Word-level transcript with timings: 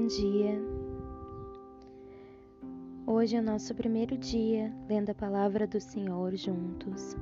bom 0.00 0.06
dia. 0.06 0.58
Hoje 3.06 3.36
é 3.36 3.40
nosso 3.42 3.74
primeiro 3.74 4.16
dia 4.16 4.72
lendo 4.88 5.10
a 5.10 5.14
palavra 5.14 5.66
do 5.66 5.78
Senhor 5.78 6.34
juntos. 6.36 7.14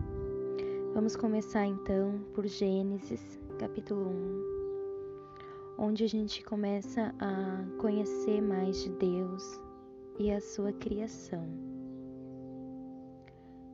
Vamos 0.94 1.16
começar 1.16 1.66
então 1.66 2.20
por 2.32 2.46
Gênesis, 2.46 3.40
capítulo 3.58 4.10
1, 5.76 5.76
onde 5.76 6.04
a 6.04 6.06
gente 6.06 6.44
começa 6.44 7.12
a 7.18 7.64
conhecer 7.80 8.40
mais 8.40 8.84
de 8.84 8.90
Deus 8.90 9.60
e 10.16 10.30
a 10.30 10.40
sua 10.40 10.72
criação. 10.72 11.44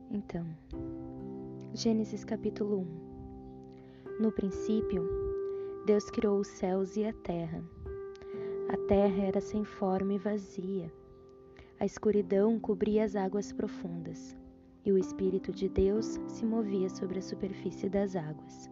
Então, 0.09 0.47
Gênesis 1.75 2.23
capítulo 2.23 2.87
1. 4.19 4.23
No 4.23 4.31
princípio, 4.31 5.07
Deus 5.85 6.09
criou 6.09 6.39
os 6.39 6.47
céus 6.47 6.97
e 6.97 7.05
a 7.05 7.13
terra. 7.13 7.63
A 8.67 8.77
terra 8.87 9.25
era 9.25 9.39
sem 9.39 9.63
forma 9.63 10.13
e 10.13 10.17
vazia. 10.17 10.91
A 11.79 11.85
escuridão 11.85 12.59
cobria 12.59 13.03
as 13.03 13.15
águas 13.15 13.53
profundas, 13.53 14.35
e 14.83 14.91
o 14.91 14.97
Espírito 14.97 15.51
de 15.51 15.69
Deus 15.69 16.19
se 16.27 16.43
movia 16.43 16.89
sobre 16.89 17.19
a 17.19 17.21
superfície 17.21 17.87
das 17.87 18.15
águas. 18.15 18.67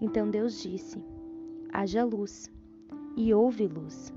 Então 0.00 0.30
Deus 0.30 0.62
disse: 0.62 1.02
Haja 1.72 2.04
luz, 2.04 2.48
e 3.16 3.34
houve 3.34 3.66
luz. 3.66 4.12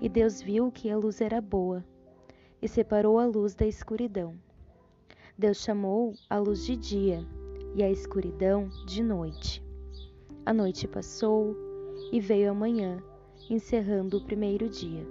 E 0.00 0.08
Deus 0.08 0.42
viu 0.42 0.72
que 0.72 0.90
a 0.90 0.96
luz 0.96 1.20
era 1.20 1.40
boa, 1.40 1.84
e 2.60 2.66
separou 2.66 3.20
a 3.20 3.26
luz 3.26 3.54
da 3.54 3.64
escuridão. 3.64 4.34
Deus 5.38 5.58
chamou 5.58 6.14
a 6.28 6.36
luz 6.36 6.66
de 6.66 6.74
dia, 6.74 7.24
e 7.76 7.82
a 7.84 7.90
escuridão 7.90 8.68
de 8.86 9.04
noite. 9.04 9.62
A 10.44 10.52
noite 10.52 10.88
passou, 10.88 11.56
e 12.10 12.18
veio 12.18 12.50
a 12.50 12.54
manhã 12.54 13.00
encerrando 13.50 14.18
o 14.18 14.24
primeiro 14.24 14.68
dia. 14.68 15.06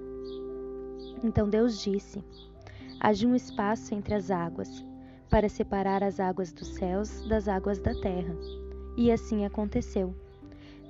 Então 1.24 1.50
Deus 1.50 1.82
disse: 1.82 2.24
Haja 3.00 3.28
um 3.28 3.36
espaço 3.36 3.94
entre 3.94 4.14
as 4.14 4.32
águas, 4.32 4.84
para 5.30 5.50
separar 5.50 6.04
as 6.04 6.20
águas 6.20 6.52
dos 6.52 6.68
céus 6.76 7.28
das 7.28 7.48
águas 7.48 7.80
da 7.80 7.94
terra. 7.94 8.36
E 8.96 9.12
assim 9.12 9.46
aconteceu. 9.46 10.14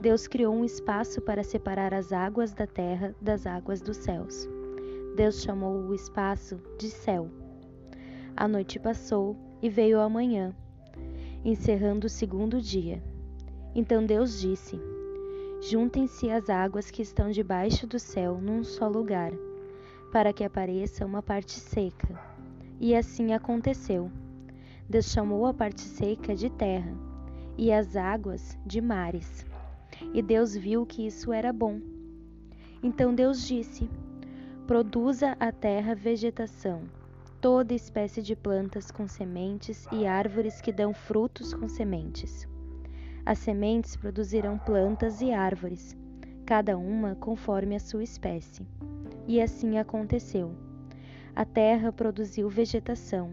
Deus 0.02 0.28
criou 0.28 0.54
um 0.54 0.66
espaço 0.66 1.22
para 1.22 1.44
separar 1.44 1.94
as 1.94 2.12
águas 2.12 2.54
da 2.54 2.68
terra 2.68 3.16
das 3.22 3.46
águas 3.46 3.82
dos 3.82 3.98
céus. 3.98 4.50
Deus 5.16 5.42
chamou 5.42 5.76
o 5.84 5.94
espaço 5.94 6.60
de 6.78 6.90
céu. 6.90 7.30
A 8.36 8.48
noite 8.48 8.80
passou 8.80 9.38
e 9.62 9.70
veio 9.70 10.00
a 10.00 10.10
manhã, 10.10 10.54
encerrando 11.46 12.08
o 12.08 12.10
segundo 12.10 12.60
dia. 12.60 13.02
Então 13.76 14.06
Deus 14.06 14.42
disse: 14.42 14.78
Juntem-se 15.66 16.30
as 16.30 16.50
águas 16.50 16.92
que 16.92 17.02
estão 17.02 17.32
debaixo 17.32 17.88
do 17.88 17.98
céu 17.98 18.38
num 18.38 18.66
só 18.66 18.86
lugar, 18.86 19.32
para 20.12 20.34
que 20.34 20.44
apareça 20.44 21.06
uma 21.06 21.24
parte 21.24 21.54
seca. 21.54 22.20
E 22.82 22.94
assim 22.94 23.32
aconteceu. 23.32 24.12
Deus 24.90 25.06
chamou 25.06 25.46
a 25.46 25.54
parte 25.54 25.80
seca 25.80 26.36
de 26.36 26.50
terra, 26.50 26.94
e 27.58 27.72
as 27.72 27.96
águas 27.96 28.58
de 28.66 28.82
mares. 28.82 29.46
E 30.14 30.22
Deus 30.22 30.54
viu 30.54 30.86
que 30.86 31.08
isso 31.08 31.32
era 31.32 31.54
bom. 31.54 31.80
Então 32.84 33.16
Deus 33.16 33.48
disse: 33.48 33.90
Produza 34.68 35.38
a 35.40 35.50
terra 35.50 35.96
vegetação, 35.96 36.82
toda 37.40 37.74
espécie 37.74 38.22
de 38.22 38.36
plantas 38.36 38.92
com 38.92 39.08
sementes 39.08 39.88
e 39.94 40.06
árvores 40.06 40.60
que 40.60 40.74
dão 40.74 40.94
frutos 40.94 41.54
com 41.54 41.70
sementes. 41.70 42.52
As 43.26 43.40
sementes 43.40 43.96
produzirão 43.96 44.58
plantas 44.58 45.22
e 45.22 45.32
árvores, 45.32 45.96
cada 46.46 46.78
uma 46.78 47.16
conforme 47.16 47.74
a 47.74 47.80
sua 47.80 48.04
espécie. 48.04 48.68
E 49.26 49.42
assim 49.42 49.78
aconteceu. 49.78 50.52
A 51.34 51.46
terra 51.46 51.90
produziu 51.90 52.50
vegetação, 52.50 53.32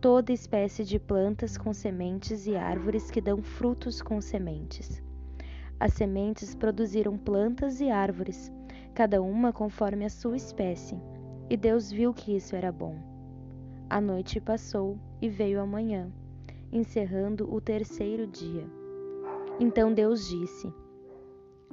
toda 0.00 0.32
espécie 0.32 0.84
de 0.84 0.98
plantas 0.98 1.56
com 1.56 1.72
sementes 1.72 2.48
e 2.48 2.56
árvores 2.56 3.12
que 3.12 3.20
dão 3.20 3.40
frutos 3.40 4.02
com 4.02 4.20
sementes. 4.20 5.00
As 5.78 5.92
sementes 5.92 6.56
produziram 6.56 7.16
plantas 7.16 7.80
e 7.80 7.90
árvores, 7.90 8.52
cada 8.92 9.22
uma 9.22 9.52
conforme 9.52 10.04
a 10.04 10.10
sua 10.10 10.36
espécie. 10.36 11.00
E 11.48 11.56
Deus 11.56 11.92
viu 11.92 12.12
que 12.12 12.34
isso 12.34 12.56
era 12.56 12.72
bom. 12.72 12.96
A 13.88 14.00
noite 14.00 14.40
passou 14.40 14.98
e 15.20 15.28
veio 15.28 15.60
a 15.60 15.66
manhã, 15.66 16.10
encerrando 16.72 17.48
o 17.54 17.60
terceiro 17.60 18.26
dia. 18.26 18.81
Então 19.64 19.94
Deus 19.94 20.26
disse: 20.26 20.74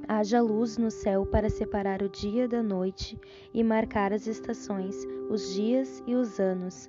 Haja 0.06 0.40
luz 0.40 0.78
no 0.78 0.92
céu 0.92 1.26
para 1.26 1.50
separar 1.50 2.02
o 2.02 2.08
dia 2.08 2.46
da 2.46 2.62
noite 2.62 3.18
e 3.52 3.64
marcar 3.64 4.12
as 4.12 4.28
estações, 4.28 4.94
os 5.28 5.52
dias 5.54 6.00
e 6.06 6.14
os 6.14 6.38
anos. 6.38 6.88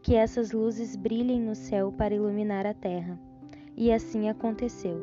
Que 0.00 0.14
essas 0.14 0.50
luzes 0.50 0.96
brilhem 0.96 1.42
no 1.42 1.54
céu 1.54 1.92
para 1.92 2.14
iluminar 2.14 2.64
a 2.64 2.72
terra. 2.72 3.20
E 3.76 3.92
assim 3.92 4.30
aconteceu. 4.30 4.98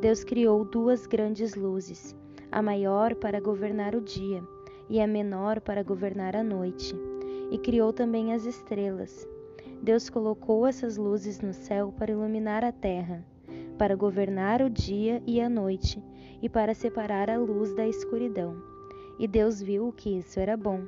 Deus 0.00 0.24
criou 0.24 0.64
duas 0.64 1.06
grandes 1.06 1.54
luzes, 1.54 2.16
a 2.50 2.62
maior 2.62 3.14
para 3.16 3.40
governar 3.40 3.94
o 3.94 4.00
dia 4.00 4.42
e 4.88 5.02
a 5.02 5.06
menor 5.06 5.60
para 5.60 5.82
governar 5.82 6.34
a 6.34 6.42
noite. 6.42 6.96
E 7.50 7.58
criou 7.58 7.92
também 7.92 8.32
as 8.32 8.46
estrelas. 8.46 9.28
Deus 9.82 10.08
colocou 10.08 10.66
essas 10.66 10.96
luzes 10.96 11.42
no 11.42 11.52
céu 11.52 11.92
para 11.92 12.12
iluminar 12.12 12.64
a 12.64 12.72
terra 12.72 13.22
para 13.72 13.96
governar 13.96 14.62
o 14.62 14.70
dia 14.70 15.22
e 15.26 15.40
a 15.40 15.48
noite, 15.48 16.02
e 16.40 16.48
para 16.48 16.74
separar 16.74 17.30
a 17.30 17.38
luz 17.38 17.74
da 17.74 17.86
escuridão. 17.86 18.56
E 19.18 19.28
Deus 19.28 19.60
viu 19.60 19.92
que 19.92 20.18
isso 20.18 20.40
era 20.40 20.56
bom. 20.56 20.82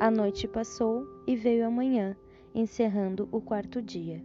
A 0.00 0.10
noite 0.10 0.46
passou 0.46 1.06
e 1.26 1.36
veio 1.36 1.66
a 1.66 1.70
manhã, 1.70 2.16
encerrando 2.54 3.28
o 3.30 3.40
quarto 3.40 3.80
dia. 3.80 4.22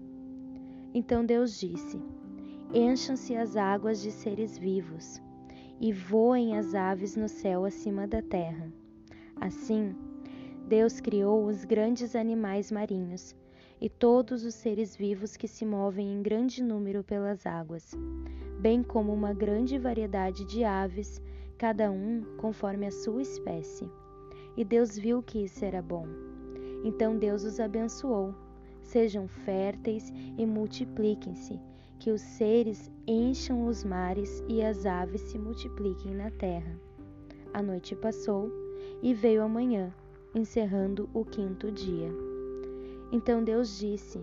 Então 0.94 1.26
Deus 1.26 1.60
disse: 1.60 2.02
Encham-se 2.74 3.36
as 3.36 3.56
águas 3.56 4.02
de 4.02 4.12
seres 4.12 4.58
vivos, 4.58 5.22
e 5.80 5.92
voem 5.92 6.58
as 6.58 6.76
aves 6.76 7.16
no 7.16 7.28
céu 7.28 7.66
acima 7.66 8.08
da 8.08 8.22
terra. 8.22 8.72
Assim, 9.36 9.96
Deus 10.68 11.00
criou 11.00 11.46
os 11.46 11.66
grandes 11.66 12.16
animais 12.16 12.72
marinhos 12.72 13.36
e 13.82 13.90
todos 13.90 14.46
os 14.46 14.54
seres 14.54 14.96
vivos 14.96 15.36
que 15.36 15.48
se 15.48 15.66
movem 15.66 16.14
em 16.14 16.22
grande 16.22 16.62
número 16.62 17.04
pelas 17.04 17.48
águas, 17.48 17.92
bem 18.60 18.84
como 18.84 19.12
uma 19.12 19.34
grande 19.34 19.80
variedade 19.80 20.46
de 20.46 20.64
aves, 20.64 21.20
cada 21.58 21.90
um 21.90 22.24
conforme 22.38 22.86
a 22.86 22.92
sua 22.92 23.24
espécie. 23.24 23.90
E 24.56 24.64
Deus 24.64 24.96
viu 24.96 25.24
que 25.24 25.44
isso 25.44 25.66
era 25.66 25.82
bom. 25.82 26.06
Então 26.84 27.18
Deus 27.18 27.44
os 27.44 27.60
abençoou. 27.60 28.36
Sejam 28.84 29.28
férteis 29.28 30.12
e 30.38 30.46
multipliquem-se, 30.46 31.60
que 31.98 32.12
os 32.12 32.22
seres 32.22 32.92
encham 33.08 33.66
os 33.66 33.84
mares 33.84 34.44
e 34.48 34.62
as 34.62 34.86
aves 34.86 35.22
se 35.22 35.40
multipliquem 35.40 36.14
na 36.14 36.30
terra. 36.30 36.80
A 37.54 37.62
noite 37.62 37.96
passou 37.96 38.52
e 39.02 39.14
veio 39.14 39.44
a 39.44 39.48
manhã, 39.48 39.94
encerrando 40.36 41.10
o 41.14 41.24
quinto 41.24 41.72
dia. 41.72 42.31
Então 43.12 43.44
Deus 43.44 43.78
disse: 43.78 44.20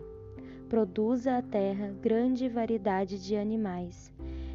Produza 0.69 1.37
a 1.37 1.43
terra 1.43 1.95
grande 2.01 2.49
variedade 2.49 3.23
de 3.23 3.37
animais, 3.37 4.13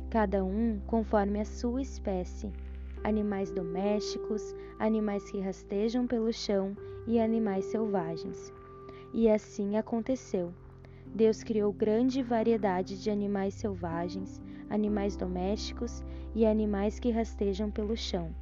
cada 0.10 0.44
um 0.44 0.80
conforme 0.88 1.40
a 1.40 1.46
sua 1.46 1.82
espécie, 1.82 2.52
animais 3.04 3.52
domésticos, 3.52 4.56
animais 4.80 5.30
que 5.30 5.40
rastejam 5.40 6.08
pelo 6.08 6.34
chão 6.34 6.76
e 7.06 7.20
animais 7.20 7.66
selvagens. 7.66 8.52
E 9.14 9.30
assim 9.30 9.78
aconteceu. 9.78 10.52
Deus 11.14 11.44
criou 11.44 11.72
grande 11.72 12.24
variedade 12.24 13.00
de 13.00 13.12
animais 13.12 13.54
selvagens, 13.54 14.42
animais 14.68 15.16
domésticos 15.16 16.04
e 16.34 16.44
animais 16.44 16.98
que 16.98 17.12
rastejam 17.12 17.70
pelo 17.70 17.96
chão, 17.96 18.34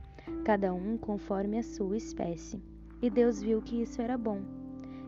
cada 0.45 0.73
um 0.73 0.97
conforme 0.97 1.57
a 1.57 1.63
sua 1.63 1.97
espécie. 1.97 2.61
E 3.01 3.09
Deus 3.09 3.41
viu 3.41 3.61
que 3.61 3.81
isso 3.81 4.01
era 4.01 4.17
bom. 4.17 4.60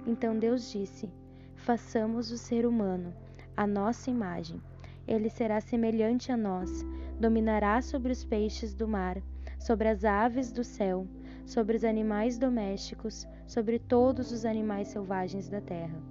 Então 0.06 0.38
Deus 0.38 0.72
disse: 0.72 1.10
Façamos 1.56 2.32
o 2.32 2.38
ser 2.38 2.66
humano, 2.66 3.14
a 3.56 3.66
nossa 3.66 4.10
imagem. 4.10 4.62
Ele 5.08 5.30
será 5.30 5.60
semelhante 5.62 6.32
a 6.32 6.38
nós, 6.38 6.86
dominará 7.20 7.82
sobre 7.82 8.12
os 8.12 8.24
peixes 8.24 8.74
do 8.74 8.88
mar, 8.88 9.22
sobre 9.60 9.88
as 9.88 10.04
aves 10.04 10.52
do 10.52 10.64
céu, 10.64 11.08
sobre 11.46 11.76
os 11.76 11.84
animais 11.84 12.38
domésticos, 12.38 13.28
sobre 13.48 13.80
todos 13.80 14.32
os 14.32 14.46
animais 14.46 14.90
selvagens 14.90 15.50
da 15.50 15.62
terra, 15.62 16.02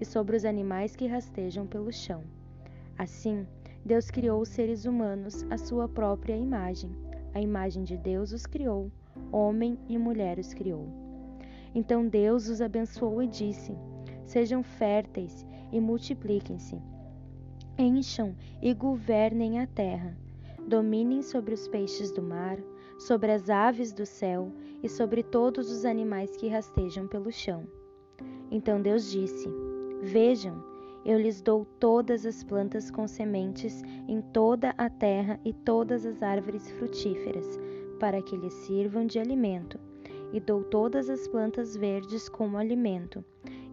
e 0.00 0.04
sobre 0.04 0.36
os 0.36 0.44
animais 0.44 0.96
que 0.96 1.06
rastejam 1.06 1.66
pelo 1.66 1.92
chão. 1.92 2.22
Assim, 2.98 3.46
Deus 3.84 4.10
criou 4.10 4.40
os 4.40 4.48
seres 4.48 4.84
humanos 4.84 5.44
à 5.50 5.58
sua 5.58 5.88
própria 5.88 6.36
imagem. 6.36 6.90
A 7.34 7.40
imagem 7.40 7.84
de 7.84 7.96
Deus 7.96 8.32
os 8.32 8.46
criou, 8.46 8.90
homem 9.30 9.78
e 9.88 9.98
mulher 9.98 10.38
os 10.38 10.52
criou. 10.54 11.01
Então 11.74 12.06
Deus 12.06 12.48
os 12.48 12.60
abençoou 12.60 13.22
e 13.22 13.26
disse: 13.26 13.76
Sejam 14.24 14.62
férteis 14.62 15.46
e 15.72 15.80
multipliquem-se. 15.80 16.80
Encham 17.78 18.34
e 18.60 18.74
governem 18.74 19.58
a 19.58 19.66
terra. 19.66 20.16
Dominem 20.66 21.22
sobre 21.22 21.54
os 21.54 21.66
peixes 21.66 22.12
do 22.12 22.22
mar, 22.22 22.58
sobre 22.98 23.32
as 23.32 23.50
aves 23.50 23.92
do 23.92 24.06
céu 24.06 24.52
e 24.82 24.88
sobre 24.88 25.22
todos 25.22 25.70
os 25.70 25.84
animais 25.84 26.36
que 26.36 26.48
rastejam 26.48 27.08
pelo 27.08 27.32
chão. 27.32 27.66
Então 28.50 28.80
Deus 28.80 29.10
disse: 29.10 29.48
Vejam, 30.02 30.62
eu 31.04 31.18
lhes 31.18 31.40
dou 31.40 31.64
todas 31.64 32.24
as 32.24 32.44
plantas 32.44 32.90
com 32.90 33.08
sementes 33.08 33.82
em 34.06 34.20
toda 34.20 34.74
a 34.78 34.88
terra 34.88 35.40
e 35.44 35.52
todas 35.52 36.06
as 36.06 36.22
árvores 36.22 36.70
frutíferas, 36.72 37.58
para 37.98 38.22
que 38.22 38.36
lhes 38.36 38.54
sirvam 38.54 39.06
de 39.06 39.18
alimento, 39.18 39.80
e 40.32 40.40
dou 40.40 40.64
todas 40.64 41.10
as 41.10 41.28
plantas 41.28 41.76
verdes 41.76 42.28
como 42.28 42.56
alimento, 42.56 43.24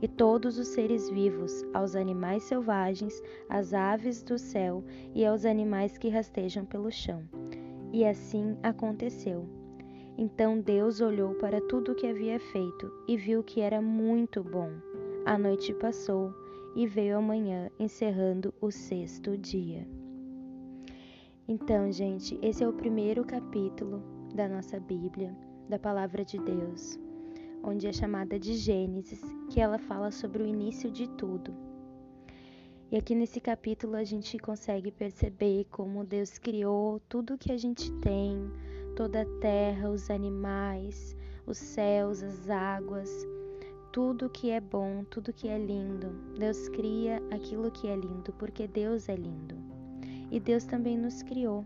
e 0.01 0.07
todos 0.07 0.57
os 0.57 0.67
seres 0.69 1.09
vivos, 1.09 1.65
aos 1.73 1.95
animais 1.95 2.43
selvagens, 2.43 3.21
às 3.49 3.73
aves 3.73 4.23
do 4.23 4.37
céu 4.37 4.83
e 5.13 5.25
aos 5.25 5.45
animais 5.45 5.97
que 5.97 6.09
rastejam 6.09 6.65
pelo 6.65 6.91
chão. 6.91 7.23
E 7.91 8.05
assim 8.05 8.57
aconteceu. 8.61 9.47
Então 10.17 10.59
Deus 10.59 11.01
olhou 11.01 11.33
para 11.35 11.61
tudo 11.61 11.93
o 11.93 11.95
que 11.95 12.07
havia 12.07 12.39
feito 12.39 12.91
e 13.07 13.17
viu 13.17 13.43
que 13.43 13.61
era 13.61 13.81
muito 13.81 14.43
bom. 14.43 14.69
A 15.25 15.37
noite 15.37 15.73
passou 15.73 16.33
e 16.75 16.85
veio 16.85 17.17
a 17.17 17.21
manhã, 17.21 17.69
encerrando 17.79 18.53
o 18.61 18.71
sexto 18.71 19.37
dia. 19.37 19.87
Então, 21.47 21.91
gente, 21.91 22.37
esse 22.41 22.63
é 22.63 22.67
o 22.67 22.73
primeiro 22.73 23.23
capítulo 23.25 24.03
da 24.35 24.47
nossa 24.47 24.79
Bíblia, 24.79 25.35
da 25.69 25.77
Palavra 25.77 26.25
de 26.25 26.39
Deus, 26.39 26.99
onde 27.63 27.85
é 27.85 27.93
chamada 27.93 28.39
de 28.39 28.55
Gênesis, 28.55 29.21
que 29.51 29.61
ela 29.61 29.77
fala 29.77 30.09
sobre 30.09 30.41
o 30.41 30.47
início 30.47 30.89
de 30.89 31.07
tudo. 31.07 31.53
E 32.91 32.97
aqui 32.97 33.13
nesse 33.13 33.39
capítulo 33.39 33.95
a 33.95 34.03
gente 34.03 34.39
consegue 34.39 34.91
perceber 34.91 35.67
como 35.69 36.03
Deus 36.03 36.39
criou 36.39 36.99
tudo 37.07 37.37
que 37.37 37.51
a 37.51 37.57
gente 37.57 37.91
tem, 37.99 38.51
toda 38.95 39.21
a 39.21 39.39
terra, 39.39 39.91
os 39.91 40.09
animais, 40.09 41.15
os 41.45 41.59
céus, 41.59 42.23
as 42.23 42.49
águas, 42.49 43.27
tudo 43.93 44.27
que 44.27 44.49
é 44.49 44.59
bom, 44.59 45.03
tudo 45.03 45.31
que 45.31 45.47
é 45.47 45.57
lindo. 45.59 46.09
Deus 46.35 46.67
cria 46.69 47.21
aquilo 47.29 47.69
que 47.69 47.87
é 47.87 47.95
lindo, 47.95 48.33
porque 48.39 48.67
Deus 48.67 49.07
é 49.07 49.15
lindo. 49.15 49.55
E 50.31 50.39
Deus 50.39 50.65
também 50.65 50.97
nos 50.97 51.21
criou. 51.21 51.63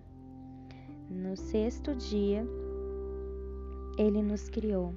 No 1.10 1.38
sexto 1.38 1.96
dia, 1.96 2.46
Ele 3.98 4.22
nos 4.22 4.50
criou 4.50 4.94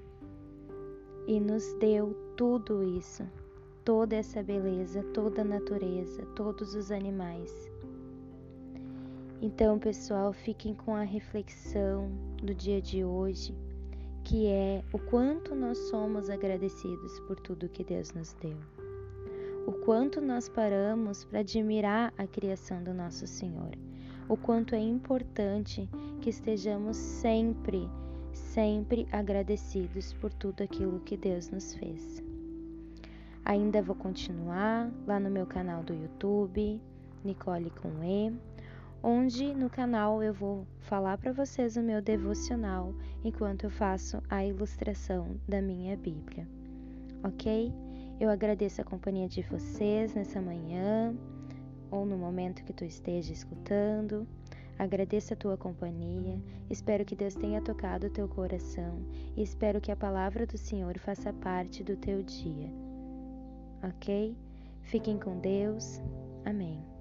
e 1.26 1.40
nos 1.40 1.74
deu 1.74 2.14
tudo 2.36 2.82
isso, 2.82 3.24
toda 3.84 4.16
essa 4.16 4.42
beleza, 4.42 5.02
toda 5.14 5.42
a 5.42 5.44
natureza, 5.44 6.24
todos 6.34 6.74
os 6.74 6.90
animais. 6.90 7.70
Então, 9.42 9.78
pessoal, 9.78 10.32
fiquem 10.32 10.74
com 10.74 10.94
a 10.94 11.02
reflexão 11.02 12.10
do 12.42 12.54
dia 12.54 12.80
de 12.80 13.04
hoje 13.04 13.54
que 14.26 14.48
é 14.48 14.82
o 14.92 14.98
quanto 14.98 15.54
nós 15.54 15.78
somos 15.88 16.28
agradecidos 16.28 17.20
por 17.28 17.38
tudo 17.38 17.68
que 17.68 17.84
Deus 17.84 18.12
nos 18.12 18.32
deu. 18.32 18.56
O 19.68 19.72
quanto 19.84 20.20
nós 20.20 20.48
paramos 20.48 21.24
para 21.24 21.40
admirar 21.40 22.12
a 22.18 22.26
criação 22.26 22.82
do 22.82 22.92
nosso 22.92 23.24
Senhor. 23.24 23.70
O 24.28 24.36
quanto 24.36 24.74
é 24.74 24.80
importante 24.80 25.88
que 26.20 26.30
estejamos 26.30 26.96
sempre, 26.96 27.88
sempre 28.36 29.06
agradecidos 29.10 30.12
por 30.14 30.32
tudo 30.32 30.62
aquilo 30.62 31.00
que 31.00 31.16
Deus 31.16 31.50
nos 31.50 31.74
fez. 31.74 32.22
Ainda 33.44 33.82
vou 33.82 33.94
continuar 33.94 34.90
lá 35.06 35.20
no 35.20 35.30
meu 35.30 35.46
canal 35.46 35.82
do 35.82 35.94
YouTube, 35.94 36.80
Nicole 37.24 37.70
com 37.70 38.02
E 38.02 38.32
onde 39.02 39.54
no 39.54 39.70
canal 39.70 40.20
eu 40.20 40.34
vou 40.34 40.66
falar 40.80 41.16
para 41.18 41.32
vocês 41.32 41.76
o 41.76 41.82
meu 41.82 42.02
devocional 42.02 42.92
enquanto 43.24 43.64
eu 43.64 43.70
faço 43.70 44.20
a 44.28 44.44
ilustração 44.44 45.36
da 45.46 45.62
minha 45.62 45.96
Bíblia. 45.96 46.46
Ok? 47.22 47.72
Eu 48.18 48.30
agradeço 48.30 48.80
a 48.80 48.84
companhia 48.84 49.28
de 49.28 49.42
vocês 49.42 50.14
nessa 50.14 50.40
manhã 50.40 51.14
ou 51.90 52.04
no 52.04 52.16
momento 52.16 52.64
que 52.64 52.72
tu 52.72 52.84
esteja 52.84 53.32
escutando. 53.32 54.26
Agradeço 54.78 55.32
a 55.32 55.36
tua 55.36 55.56
companhia. 55.56 56.40
Espero 56.68 57.04
que 57.04 57.16
Deus 57.16 57.34
tenha 57.34 57.62
tocado 57.62 58.06
o 58.06 58.10
teu 58.10 58.28
coração 58.28 59.04
e 59.36 59.42
espero 59.42 59.80
que 59.80 59.90
a 59.90 59.96
palavra 59.96 60.46
do 60.46 60.58
Senhor 60.58 60.98
faça 60.98 61.32
parte 61.32 61.82
do 61.82 61.96
teu 61.96 62.22
dia. 62.22 62.70
Ok? 63.82 64.36
Fiquem 64.82 65.18
com 65.18 65.38
Deus. 65.38 66.00
Amém. 66.44 66.95